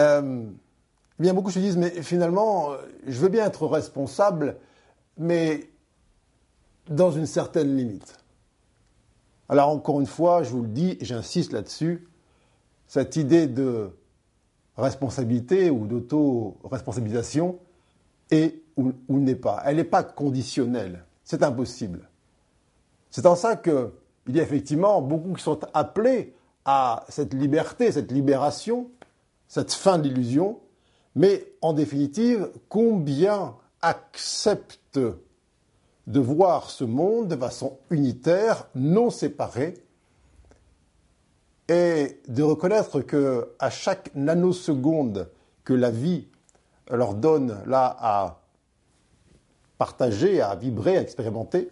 Euh, 0.00 0.44
bien 1.18 1.32
beaucoup 1.32 1.50
se 1.50 1.58
disent, 1.58 1.76
mais 1.76 2.02
finalement, 2.02 2.72
je 3.06 3.18
veux 3.18 3.28
bien 3.28 3.46
être 3.46 3.66
responsable, 3.66 4.56
mais 5.16 5.70
dans 6.90 7.10
une 7.10 7.26
certaine 7.26 7.76
limite. 7.76 8.18
Alors 9.48 9.68
encore 9.68 10.00
une 10.00 10.06
fois, 10.06 10.42
je 10.42 10.50
vous 10.50 10.62
le 10.62 10.68
dis, 10.68 10.98
j'insiste 11.00 11.52
là-dessus, 11.52 12.08
cette 12.88 13.16
idée 13.16 13.46
de 13.46 13.90
responsabilité 14.76 15.70
ou 15.70 15.86
d'auto-responsabilisation 15.86 17.58
est 18.30 18.62
ou, 18.76 18.92
n'est 19.08 19.34
pas. 19.34 19.62
Elle 19.64 19.76
n'est 19.76 19.84
pas 19.84 20.02
conditionnelle. 20.02 21.04
C'est 21.24 21.42
impossible. 21.42 22.08
C'est 23.10 23.24
en 23.24 23.34
ça 23.34 23.56
qu'il 23.56 23.90
y 24.28 24.40
a 24.40 24.42
effectivement 24.42 25.00
beaucoup 25.00 25.32
qui 25.32 25.42
sont 25.42 25.60
appelés 25.72 26.34
à 26.66 27.04
cette 27.08 27.32
liberté, 27.32 27.90
cette 27.90 28.12
libération, 28.12 28.90
cette 29.48 29.72
fin 29.72 29.98
de 29.98 30.08
l'illusion, 30.08 30.60
mais 31.14 31.46
en 31.62 31.72
définitive, 31.72 32.50
combien 32.68 33.54
acceptent 33.80 35.00
de 36.06 36.20
voir 36.20 36.70
ce 36.70 36.84
monde 36.84 37.28
de 37.28 37.36
façon 37.36 37.78
unitaire, 37.90 38.68
non 38.74 39.10
séparée, 39.10 39.85
et 41.68 42.20
de 42.28 42.42
reconnaître 42.42 43.00
que 43.00 43.52
à 43.58 43.70
chaque 43.70 44.14
nanoseconde 44.14 45.30
que 45.64 45.72
la 45.72 45.90
vie 45.90 46.28
leur 46.90 47.14
donne 47.14 47.60
là 47.66 47.96
à 47.98 48.40
partager, 49.78 50.40
à 50.40 50.54
vibrer, 50.54 50.96
à 50.96 51.00
expérimenter, 51.00 51.70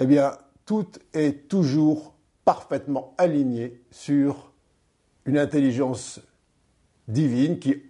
eh 0.00 0.06
bien, 0.06 0.36
tout 0.66 0.88
est 1.12 1.48
toujours 1.48 2.14
parfaitement 2.44 3.14
aligné 3.18 3.80
sur 3.90 4.52
une 5.24 5.38
intelligence 5.38 6.20
divine 7.06 7.58
qui 7.58 7.82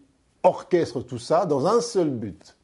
orchestre 0.42 1.00
tout 1.00 1.18
ça 1.18 1.46
dans 1.46 1.66
un 1.66 1.80
seul 1.80 2.10
but, 2.10 2.56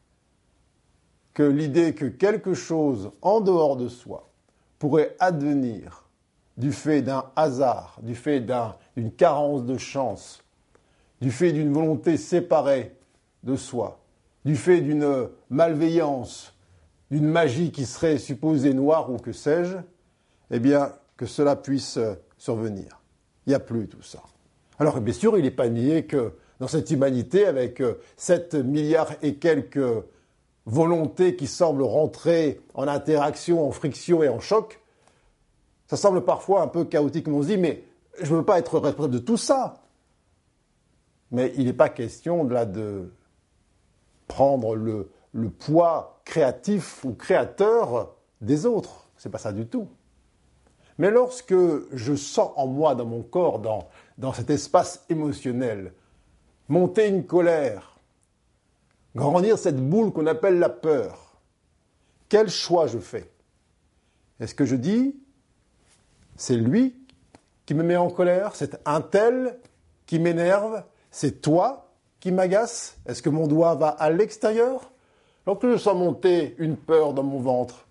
que 1.33 1.43
l'idée 1.43 1.95
que 1.95 2.05
quelque 2.05 2.53
chose 2.53 3.11
en 3.23 3.41
dehors 3.41 3.77
de 3.77 3.89
soi 3.89 4.29
pourrait 4.79 5.17
advenir 5.19 6.08
du 6.59 6.73
fait 6.73 7.03
d'un 7.03 7.25
hasard, 7.37 7.99
du 8.03 8.15
fait 8.15 8.41
d'une 8.97 9.13
carence 9.13 9.65
de 9.65 9.79
chance, 9.79 10.43
du 11.21 11.31
fait 11.31 11.53
d'une 11.53 11.73
volonté 11.73 12.17
séparée 12.17 12.97
de 13.45 13.57
soi, 13.57 14.01
du 14.45 14.57
fait 14.57 14.81
d'une 14.81 15.29
malveillance, 15.51 16.55
d'une 17.11 17.27
magie 17.27 17.71
qui 17.71 17.87
serait 17.87 18.19
supposée 18.19 18.75
noire 18.75 19.11
ou 19.11 19.17
que 19.17 19.33
sais-je, 19.33 19.79
eh 20.51 20.59
bien, 20.59 20.93
que 21.17 21.27
cela 21.27 21.57
puisse 21.57 21.99
survenir. 22.37 23.01
Il 23.47 23.51
n'y 23.51 23.55
a 23.55 23.61
plus 23.61 23.87
tout 23.89 24.03
ça. 24.03 24.23
Alors, 24.79 25.01
bien 25.01 25.15
sûr, 25.15 25.39
il 25.39 25.45
n'est 25.45 25.51
pas 25.51 25.69
nié 25.69 26.07
que 26.07 26.35
dans 26.61 26.69
cette 26.69 26.91
humanité, 26.91 27.47
avec 27.47 27.83
7 28.17 28.55
milliards 28.55 29.13
et 29.23 29.37
quelques 29.37 30.05
volontés 30.67 31.37
qui 31.37 31.47
semblent 31.47 31.83
rentrer 31.83 32.61
en 32.75 32.89
interaction, 32.89 33.67
en 33.67 33.71
friction 33.71 34.23
et 34.23 34.29
en 34.29 34.41
choc, 34.41 34.81
ça 35.89 35.97
semble 35.97 36.25
parfois 36.25 36.63
un 36.63 36.69
peu 36.69 36.85
chaotique, 36.85 37.27
mais 37.27 37.35
on 37.35 37.43
se 37.43 37.49
dit, 37.49 37.57
mais 37.57 37.83
je 38.21 38.33
ne 38.33 38.39
veux 38.39 38.45
pas 38.45 38.59
être 38.59 38.79
responsable 38.79 39.15
de 39.15 39.19
tout 39.19 39.37
ça. 39.37 39.83
Mais 41.31 41.53
il 41.57 41.65
n'est 41.65 41.73
pas 41.73 41.89
question 41.89 42.45
là 42.45 42.67
de 42.67 43.11
prendre 44.29 44.77
le, 44.77 45.11
le 45.33 45.51
poids 45.51 46.21
créatif 46.25 47.05
ou 47.05 47.15
créateur 47.15 48.15
des 48.41 48.67
autres. 48.67 49.09
C'est 49.17 49.31
pas 49.31 49.39
ça 49.39 49.53
du 49.53 49.67
tout. 49.67 49.89
Mais 50.99 51.11
lorsque 51.11 51.55
je 51.93 52.15
sens 52.15 52.51
en 52.57 52.67
moi, 52.67 52.95
dans 52.95 53.07
mon 53.07 53.23
corps, 53.23 53.59
dans, 53.59 53.89
dans 54.19 54.33
cet 54.33 54.51
espace 54.51 55.05
émotionnel, 55.09 55.95
monter 56.69 57.09
une 57.09 57.25
colère, 57.25 57.99
grandir 59.15 59.59
cette 59.59 59.81
boule 59.81 60.13
qu'on 60.13 60.27
appelle 60.27 60.59
la 60.59 60.69
peur, 60.69 61.41
quel 62.29 62.51
choix 62.51 62.89
je 62.89 62.99
fais? 62.99 63.31
Est-ce 64.39 64.55
que 64.55 64.67
je 64.67 64.77
dis 64.77 65.17
c'est 66.39 66.57
lui 66.57 66.97
qui 67.67 67.75
me 67.75 67.83
met 67.83 67.97
en 67.97 68.09
colère, 68.09 68.55
c'est 68.55 68.81
un 68.87 69.03
tel 69.03 69.59
qui 70.07 70.19
m'énerve, 70.19 70.83
c'est 71.11 71.43
toi 71.43 71.91
qui 72.21 72.33
m'agace. 72.33 72.97
Est-ce 73.05 73.21
que 73.21 73.29
mon 73.29 73.47
doigt 73.47 73.75
va 73.75 73.89
à 73.89 74.09
l'extérieur? 74.09 74.91
Lorsque 75.47 75.69
je 75.69 75.77
sens 75.77 75.95
monter 75.95 76.55
une 76.57 76.77
peur 76.77 77.13
dans 77.13 77.23
mon 77.23 77.41
ventre, 77.41 77.87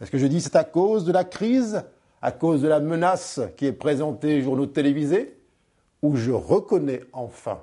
est-ce 0.00 0.12
que 0.12 0.18
je 0.18 0.26
dis 0.28 0.40
c'est 0.40 0.54
à 0.54 0.62
cause 0.62 1.04
de 1.04 1.10
la 1.10 1.24
crise, 1.24 1.82
à 2.22 2.30
cause 2.30 2.62
de 2.62 2.68
la 2.68 2.78
menace 2.78 3.40
qui 3.56 3.66
est 3.66 3.72
présentée 3.72 4.38
aux 4.38 4.44
journaux 4.44 4.66
télévisés, 4.66 5.36
ou 6.02 6.14
je 6.14 6.30
reconnais 6.30 7.00
enfin 7.12 7.60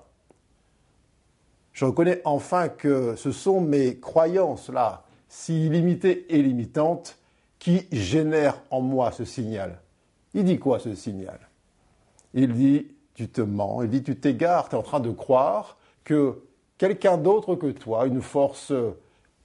je 1.71 1.83
reconnais 1.83 2.21
enfin 2.23 2.69
que 2.69 3.17
ce 3.17 3.33
sont 3.33 3.59
mes 3.59 3.99
croyances 3.99 4.69
là, 4.69 5.03
si 5.27 5.69
limitées 5.69 6.25
et 6.33 6.41
limitantes, 6.41 7.17
qui 7.59 7.85
génèrent 7.91 8.61
en 8.69 8.79
moi 8.79 9.11
ce 9.11 9.25
signal? 9.25 9.81
Il 10.35 10.43
dit 10.43 10.59
quoi 10.59 10.79
ce 10.79 10.93
signal? 10.93 11.39
Il 12.33 12.53
dit, 12.53 12.87
tu 13.13 13.29
te 13.29 13.39
mens, 13.41 13.81
il 13.83 13.89
dit, 13.89 14.03
tu 14.03 14.19
t'égares, 14.19 14.67
tu 14.67 14.75
es 14.75 14.77
en 14.77 14.83
train 14.83 14.99
de 14.99 15.09
croire 15.09 15.77
que 16.03 16.43
quelqu'un 16.77 17.17
d'autre 17.17 17.55
que 17.55 17.71
toi, 17.71 18.05
une 18.05 18.21
force 18.21 18.73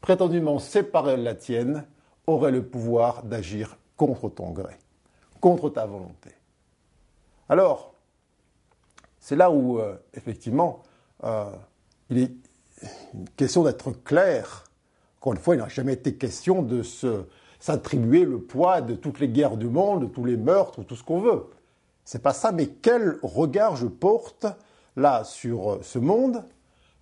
prétendument 0.00 0.58
séparée 0.58 1.16
de 1.16 1.22
la 1.22 1.36
tienne, 1.36 1.86
aurait 2.26 2.50
le 2.50 2.64
pouvoir 2.66 3.22
d'agir 3.22 3.78
contre 3.96 4.28
ton 4.28 4.50
gré, 4.50 4.74
contre 5.40 5.70
ta 5.70 5.86
volonté. 5.86 6.30
Alors, 7.48 7.94
c'est 9.20 9.36
là 9.36 9.50
où, 9.52 9.78
euh, 9.78 9.96
effectivement, 10.14 10.82
euh, 11.22 11.50
il 12.08 12.18
est 12.18 12.32
question 13.36 13.62
d'être 13.62 13.92
clair. 13.92 14.64
Encore 15.18 15.34
une 15.34 15.38
fois, 15.38 15.54
il 15.54 15.58
n'a 15.58 15.68
jamais 15.68 15.92
été 15.92 16.16
question 16.16 16.62
de 16.62 16.82
s'attribuer 17.60 18.24
le 18.24 18.40
poids 18.40 18.80
de 18.80 18.94
toutes 18.94 19.20
les 19.20 19.28
guerres 19.28 19.56
du 19.56 19.68
monde, 19.68 20.02
de 20.02 20.06
tous 20.06 20.24
les 20.24 20.36
meurtres, 20.36 20.82
tout 20.82 20.96
ce 20.96 21.04
qu'on 21.04 21.20
veut. 21.20 21.44
C'est 22.04 22.22
pas 22.22 22.32
ça, 22.32 22.50
mais 22.50 22.66
quel 22.66 23.18
regard 23.22 23.76
je 23.76 23.86
porte 23.86 24.46
là 24.96 25.22
sur 25.22 25.72
euh, 25.72 25.78
ce 25.82 25.98
monde? 25.98 26.42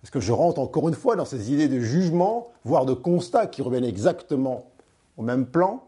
Est-ce 0.03 0.11
que 0.11 0.19
je 0.19 0.31
rentre 0.31 0.59
encore 0.59 0.87
une 0.87 0.95
fois 0.95 1.15
dans 1.15 1.25
ces 1.25 1.51
idées 1.51 1.67
de 1.67 1.79
jugement, 1.79 2.51
voire 2.63 2.85
de 2.85 2.93
constat 2.93 3.47
qui 3.47 3.61
reviennent 3.61 3.85
exactement 3.85 4.69
au 5.17 5.23
même 5.23 5.45
plan? 5.45 5.83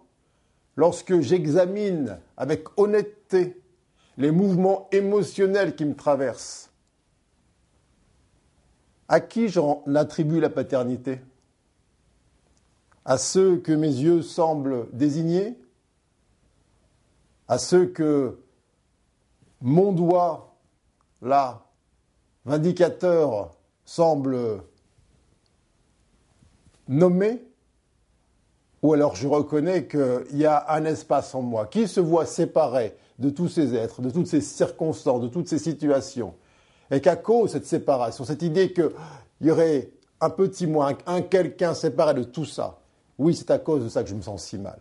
Lorsque 0.76 1.20
j'examine 1.20 2.18
avec 2.38 2.64
honnêteté 2.78 3.62
les 4.18 4.32
mouvements 4.32 4.88
émotionnels 4.92 5.76
qui 5.76 5.86
me 5.86 5.96
traversent, 5.96 6.72
à 9.08 9.20
qui 9.20 9.50
j'en 9.50 9.84
attribue 9.94 10.40
la 10.40 10.50
paternité? 10.50 11.20
À 13.06 13.18
ceux 13.18 13.58
que 13.58 13.72
mes 13.72 13.88
yeux 13.88 14.22
semblent 14.22 14.88
désigner 14.94 15.58
À 17.48 17.58
ceux 17.58 17.88
que 17.88 18.38
mon 19.62 19.92
doigt, 19.92 20.56
là, 21.22 21.66
vindicateur, 22.46 23.52
semble 23.86 24.64
nommer 26.88 27.44
Ou 28.82 28.94
alors 28.94 29.16
je 29.16 29.28
reconnais 29.28 29.88
qu'il 29.88 30.26
y 30.34 30.46
a 30.46 30.72
un 30.72 30.86
espace 30.86 31.34
en 31.36 31.42
moi 31.42 31.68
qui 31.68 31.88
se 31.88 32.00
voit 32.00 32.26
séparé 32.26 32.96
de 33.20 33.30
tous 33.30 33.48
ces 33.48 33.76
êtres, 33.76 34.02
de 34.02 34.10
toutes 34.10 34.28
ces 34.28 34.42
circonstances, 34.42 35.22
de 35.22 35.28
toutes 35.28 35.48
ces 35.48 35.60
situations. 35.60 36.34
Et 36.90 37.00
qu'à 37.00 37.16
cause 37.16 37.52
de 37.52 37.54
cette 37.54 37.68
séparation, 37.68 38.26
cette 38.26 38.42
idée 38.42 38.74
qu'il 38.74 38.92
y 39.42 39.52
aurait 39.52 39.92
un 40.20 40.30
petit 40.30 40.68
moi, 40.68 40.94
un 41.06 41.22
quelqu'un 41.22 41.74
séparé 41.74 42.14
de 42.16 42.24
tout 42.24 42.46
ça, 42.46 42.81
oui, 43.22 43.36
c'est 43.36 43.52
à 43.52 43.60
cause 43.60 43.84
de 43.84 43.90
ça 43.90 44.04
que 44.04 44.10
je 44.10 44.16
me 44.16 44.22
sens 44.22 44.44
si 44.44 44.58
mal. 44.58 44.80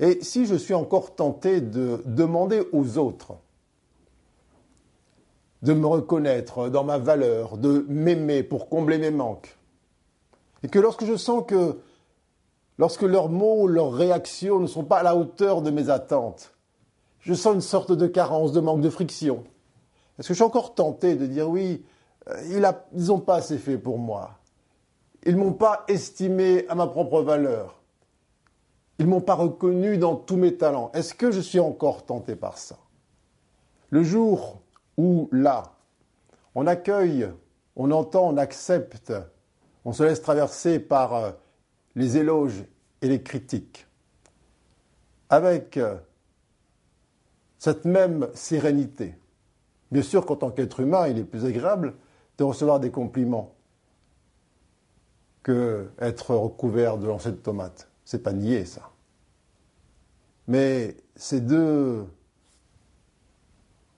Et 0.00 0.22
si 0.22 0.46
je 0.46 0.54
suis 0.54 0.72
encore 0.72 1.14
tenté 1.14 1.60
de 1.60 2.02
demander 2.06 2.62
aux 2.72 2.96
autres 2.96 3.34
de 5.60 5.74
me 5.74 5.86
reconnaître 5.86 6.70
dans 6.70 6.82
ma 6.84 6.96
valeur, 6.96 7.58
de 7.58 7.84
m'aimer 7.88 8.42
pour 8.42 8.70
combler 8.70 8.96
mes 8.96 9.10
manques, 9.10 9.56
et 10.62 10.68
que 10.68 10.78
lorsque 10.78 11.04
je 11.04 11.16
sens 11.16 11.44
que 11.46 11.78
lorsque 12.78 13.02
leurs 13.02 13.28
mots, 13.28 13.66
leurs 13.66 13.92
réactions 13.92 14.58
ne 14.58 14.66
sont 14.66 14.84
pas 14.84 14.98
à 14.98 15.02
la 15.02 15.14
hauteur 15.14 15.60
de 15.60 15.70
mes 15.70 15.90
attentes, 15.90 16.54
je 17.20 17.34
sens 17.34 17.54
une 17.54 17.60
sorte 17.60 17.92
de 17.92 18.06
carence, 18.06 18.52
de 18.52 18.60
manque 18.60 18.80
de 18.80 18.90
friction. 18.90 19.44
Est-ce 20.18 20.28
que 20.28 20.34
je 20.34 20.38
suis 20.38 20.44
encore 20.44 20.74
tenté 20.74 21.16
de 21.16 21.26
dire 21.26 21.50
oui, 21.50 21.84
euh, 22.28 22.80
ils 22.94 23.06
n'ont 23.06 23.20
pas 23.20 23.36
assez 23.36 23.58
fait 23.58 23.76
pour 23.76 23.98
moi? 23.98 24.38
Ils 25.26 25.34
ne 25.34 25.40
m'ont 25.40 25.52
pas 25.52 25.84
estimé 25.88 26.68
à 26.68 26.76
ma 26.76 26.86
propre 26.86 27.20
valeur. 27.20 27.82
Ils 29.00 29.06
ne 29.06 29.10
m'ont 29.10 29.20
pas 29.20 29.34
reconnu 29.34 29.98
dans 29.98 30.14
tous 30.14 30.36
mes 30.36 30.56
talents. 30.56 30.92
Est-ce 30.94 31.14
que 31.14 31.32
je 31.32 31.40
suis 31.40 31.58
encore 31.58 32.06
tenté 32.06 32.36
par 32.36 32.58
ça? 32.58 32.78
Le 33.90 34.04
jour 34.04 34.62
où 34.96 35.28
là, 35.32 35.74
on 36.54 36.68
accueille, 36.68 37.28
on 37.74 37.90
entend, 37.90 38.28
on 38.28 38.36
accepte, 38.36 39.12
on 39.84 39.92
se 39.92 40.04
laisse 40.04 40.22
traverser 40.22 40.78
par 40.78 41.14
euh, 41.14 41.32
les 41.96 42.16
éloges 42.16 42.64
et 43.02 43.08
les 43.08 43.20
critiques, 43.20 43.86
avec 45.28 45.76
euh, 45.76 45.96
cette 47.58 47.84
même 47.84 48.28
sérénité. 48.34 49.14
Bien 49.90 50.02
sûr 50.02 50.24
qu'en 50.24 50.36
tant 50.36 50.50
qu'être 50.50 50.80
humain, 50.80 51.08
il 51.08 51.18
est 51.18 51.24
plus 51.24 51.44
agréable 51.44 51.94
de 52.38 52.44
recevoir 52.44 52.78
des 52.78 52.92
compliments 52.92 53.55
que 55.46 55.88
être 56.00 56.34
recouvert 56.34 56.98
de 56.98 57.06
lancers 57.06 57.30
de 57.30 57.36
tomates. 57.36 57.88
C'est 58.04 58.24
pas 58.24 58.32
nier 58.32 58.64
ça. 58.64 58.90
Mais 60.48 60.96
ces 61.14 61.40
deux, 61.40 62.04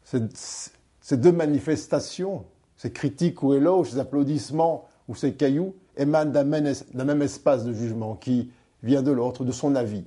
ces 0.03 1.17
deux 1.17 1.33
manifestations, 1.33 2.45
ces 2.77 2.93
critiques 2.93 3.43
ou 3.43 3.55
éloges, 3.55 3.93
ces 3.93 3.99
applaudissements 3.99 4.89
ou 5.09 5.15
ces 5.15 5.33
cailloux, 5.33 5.75
émanent 5.97 6.31
d'un 6.31 6.45
même 6.45 7.23
espace 7.23 7.65
de 7.65 7.73
jugement 7.73 8.15
qui 8.15 8.53
vient 8.83 9.03
de 9.03 9.11
l'autre, 9.11 9.47
de 9.47 9.53
son 9.53 9.75
avis. 9.75 10.05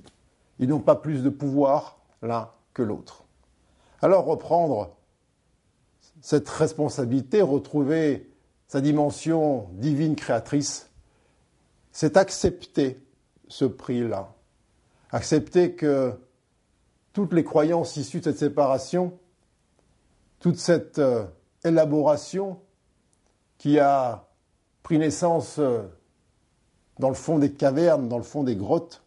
Ils 0.60 0.68
n'ont 0.68 0.78
pas 0.78 0.94
plus 0.94 1.24
de 1.24 1.28
pouvoir 1.28 1.98
l'un 2.22 2.50
que 2.72 2.82
l'autre. 2.82 3.24
Alors 4.00 4.26
reprendre 4.26 4.94
cette 6.20 6.48
responsabilité, 6.48 7.42
retrouver 7.42 8.30
sa 8.68 8.80
dimension 8.80 9.66
divine 9.72 10.14
créatrice, 10.14 10.88
c'est 11.92 12.16
accepter 12.16 12.98
ce 13.48 13.66
prix-là. 13.66 14.34
Accepter 15.10 15.74
que 15.74 16.14
toutes 17.12 17.34
les 17.34 17.44
croyances 17.44 17.96
issues 17.96 18.20
de 18.20 18.24
cette 18.24 18.38
séparation, 18.38 19.18
toute 20.40 20.56
cette 20.56 20.98
euh, 20.98 21.26
élaboration 21.62 22.58
qui 23.58 23.78
a 23.78 24.26
pris 24.82 24.98
naissance 24.98 25.58
euh, 25.58 25.82
dans 26.98 27.10
le 27.10 27.14
fond 27.14 27.38
des 27.38 27.52
cavernes, 27.52 28.08
dans 28.08 28.16
le 28.16 28.24
fond 28.24 28.42
des 28.42 28.56
grottes, 28.56 29.02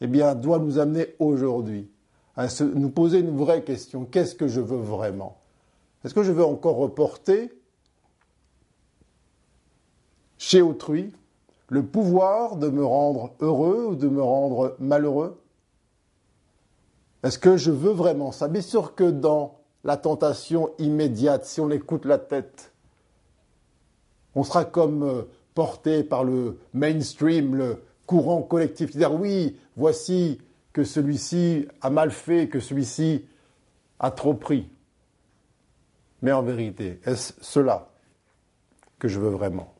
eh 0.00 0.06
bien, 0.06 0.34
doit 0.34 0.58
nous 0.58 0.78
amener 0.78 1.14
aujourd'hui 1.18 1.90
à 2.36 2.46
nous 2.62 2.90
poser 2.90 3.18
une 3.18 3.36
vraie 3.36 3.62
question. 3.62 4.04
Qu'est-ce 4.04 4.34
que 4.34 4.48
je 4.48 4.60
veux 4.60 4.78
vraiment? 4.78 5.40
Est-ce 6.04 6.14
que 6.14 6.22
je 6.22 6.32
veux 6.32 6.44
encore 6.44 6.76
reporter 6.76 7.52
chez 10.36 10.60
autrui 10.60 11.12
le 11.74 11.82
pouvoir 11.82 12.54
de 12.54 12.68
me 12.68 12.84
rendre 12.84 13.32
heureux 13.40 13.86
ou 13.90 13.96
de 13.96 14.08
me 14.08 14.22
rendre 14.22 14.76
malheureux? 14.78 15.42
Est-ce 17.24 17.36
que 17.36 17.56
je 17.56 17.72
veux 17.72 17.90
vraiment 17.90 18.30
ça? 18.30 18.46
Bien 18.46 18.62
sûr 18.62 18.94
que 18.94 19.10
dans 19.10 19.56
la 19.82 19.96
tentation 19.96 20.70
immédiate, 20.78 21.44
si 21.46 21.60
on 21.60 21.72
écoute 21.72 22.04
la 22.04 22.18
tête, 22.18 22.72
on 24.36 24.44
sera 24.44 24.64
comme 24.64 25.02
euh, 25.02 25.22
porté 25.54 26.04
par 26.04 26.22
le 26.22 26.60
mainstream, 26.74 27.56
le 27.56 27.82
courant 28.06 28.42
collectif, 28.42 28.96
dire 28.96 29.12
oui, 29.12 29.56
voici 29.76 30.40
que 30.72 30.84
celui-ci 30.84 31.66
a 31.80 31.90
mal 31.90 32.12
fait, 32.12 32.48
que 32.48 32.60
celui-ci 32.60 33.24
a 33.98 34.12
trop 34.12 34.34
pris. 34.34 34.68
Mais 36.22 36.30
en 36.30 36.42
vérité, 36.44 37.00
est-ce 37.04 37.32
cela 37.40 37.88
que 39.00 39.08
je 39.08 39.18
veux 39.18 39.30
vraiment? 39.30 39.73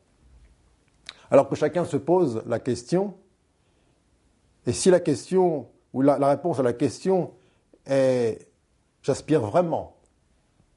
Alors 1.31 1.49
que 1.49 1.55
chacun 1.55 1.85
se 1.85 1.97
pose 1.97 2.43
la 2.45 2.59
question, 2.59 3.15
et 4.65 4.73
si 4.73 4.89
la 4.89 4.99
question, 4.99 5.67
ou 5.93 6.01
la, 6.01 6.15
réponse 6.27 6.59
à 6.59 6.63
la 6.63 6.73
question 6.73 7.31
est 7.85 8.47
j'aspire 9.01 9.41
vraiment 9.41 9.95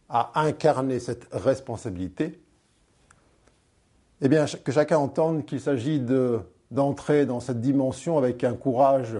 à 0.08 0.42
incarner 0.42 1.00
cette 1.00 1.26
responsabilité, 1.32 2.40
eh 4.20 4.28
bien, 4.28 4.46
que 4.46 4.72
chacun 4.72 4.98
entende 4.98 5.44
qu'il 5.46 5.60
s'agit 5.60 6.00
d'entrer 6.70 7.24
dans 7.24 7.40
cette 7.40 7.60
dimension 7.60 8.18
avec 8.18 8.44
un 8.44 8.54
courage 8.54 9.16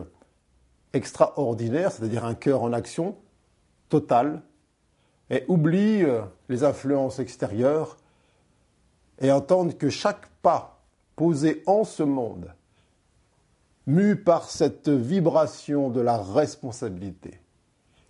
extraordinaire, 0.93 1.93
c'est-à-dire 1.93 2.25
un 2.25 2.35
cœur 2.35 2.63
en 2.63 2.73
action 2.73 3.17
total, 3.89 4.43
et 5.31 5.45
oublie 5.49 6.03
euh, 6.03 6.23
les 6.49 6.65
influences 6.65 7.19
extérieures 7.19 7.97
et 9.21 9.31
entende 9.31 9.77
que 9.77 9.91
chaque 9.91 10.27
pas 10.43 10.78
posé 11.19 11.65
en 11.67 11.83
ce 11.83 12.05
monde, 12.05 12.55
mu 13.89 14.15
par 14.15 14.49
cette 14.49 14.89
vibration 14.89 15.91
de 15.91 16.01
la 16.01 16.17
responsabilité, 16.17 17.41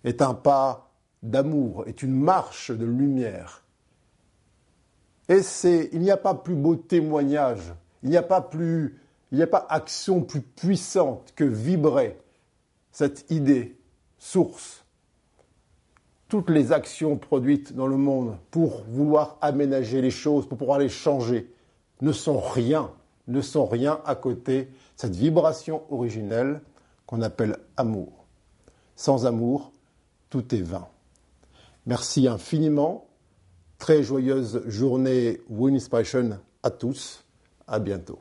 est 0.03 0.21
un 0.21 0.35
pas 0.35 0.91
d'amour, 1.23 1.85
est 1.87 2.03
une 2.03 2.13
marche 2.13 2.69
de 2.69 2.85
lumière. 2.85 3.63
Et 5.27 5.41
c'est, 5.41 5.89
il 5.91 6.01
n'y 6.01 6.11
a 6.11 6.17
pas 6.17 6.35
plus 6.35 6.53
beau 6.53 6.75
témoignage, 6.75 7.73
il 8.03 8.11
n'y 8.11 8.17
a 8.17 8.21
pas 8.21 8.41
plus, 8.41 8.99
il 9.31 9.39
n'y 9.39 9.43
a 9.43 9.47
pas 9.47 9.65
action 9.69 10.21
plus 10.21 10.41
puissante 10.41 11.33
que 11.35 11.43
vibrer 11.43 12.15
cette 12.91 13.25
idée, 13.31 13.75
source, 14.19 14.85
toutes 16.27 16.51
les 16.51 16.71
actions 16.71 17.17
produites 17.17 17.73
dans 17.73 17.87
le 17.87 17.97
monde 17.97 18.37
pour 18.51 18.83
vouloir 18.83 19.39
aménager 19.41 19.99
les 19.99 20.11
choses, 20.11 20.47
pour 20.47 20.59
pouvoir 20.59 20.77
les 20.77 20.89
changer, 20.89 21.51
ne 22.01 22.11
sont 22.11 22.39
rien, 22.39 22.91
ne 23.29 23.41
sont 23.41 23.65
rien 23.65 24.01
à 24.05 24.15
côté 24.15 24.69
cette 24.95 25.15
vibration 25.15 25.83
originelle 25.89 26.61
qu'on 27.05 27.21
appelle 27.21 27.57
amour. 27.77 28.25
Sans 28.95 29.25
amour, 29.25 29.71
tout 30.29 30.53
est 30.53 30.61
vain. 30.61 30.87
Merci 31.85 32.27
infiniment. 32.27 33.07
Très 33.77 34.03
joyeuse 34.03 34.61
journée 34.67 35.39
Win 35.49 35.75
Inspiration 35.75 36.37
à 36.63 36.69
tous. 36.69 37.23
À 37.65 37.79
bientôt. 37.79 38.19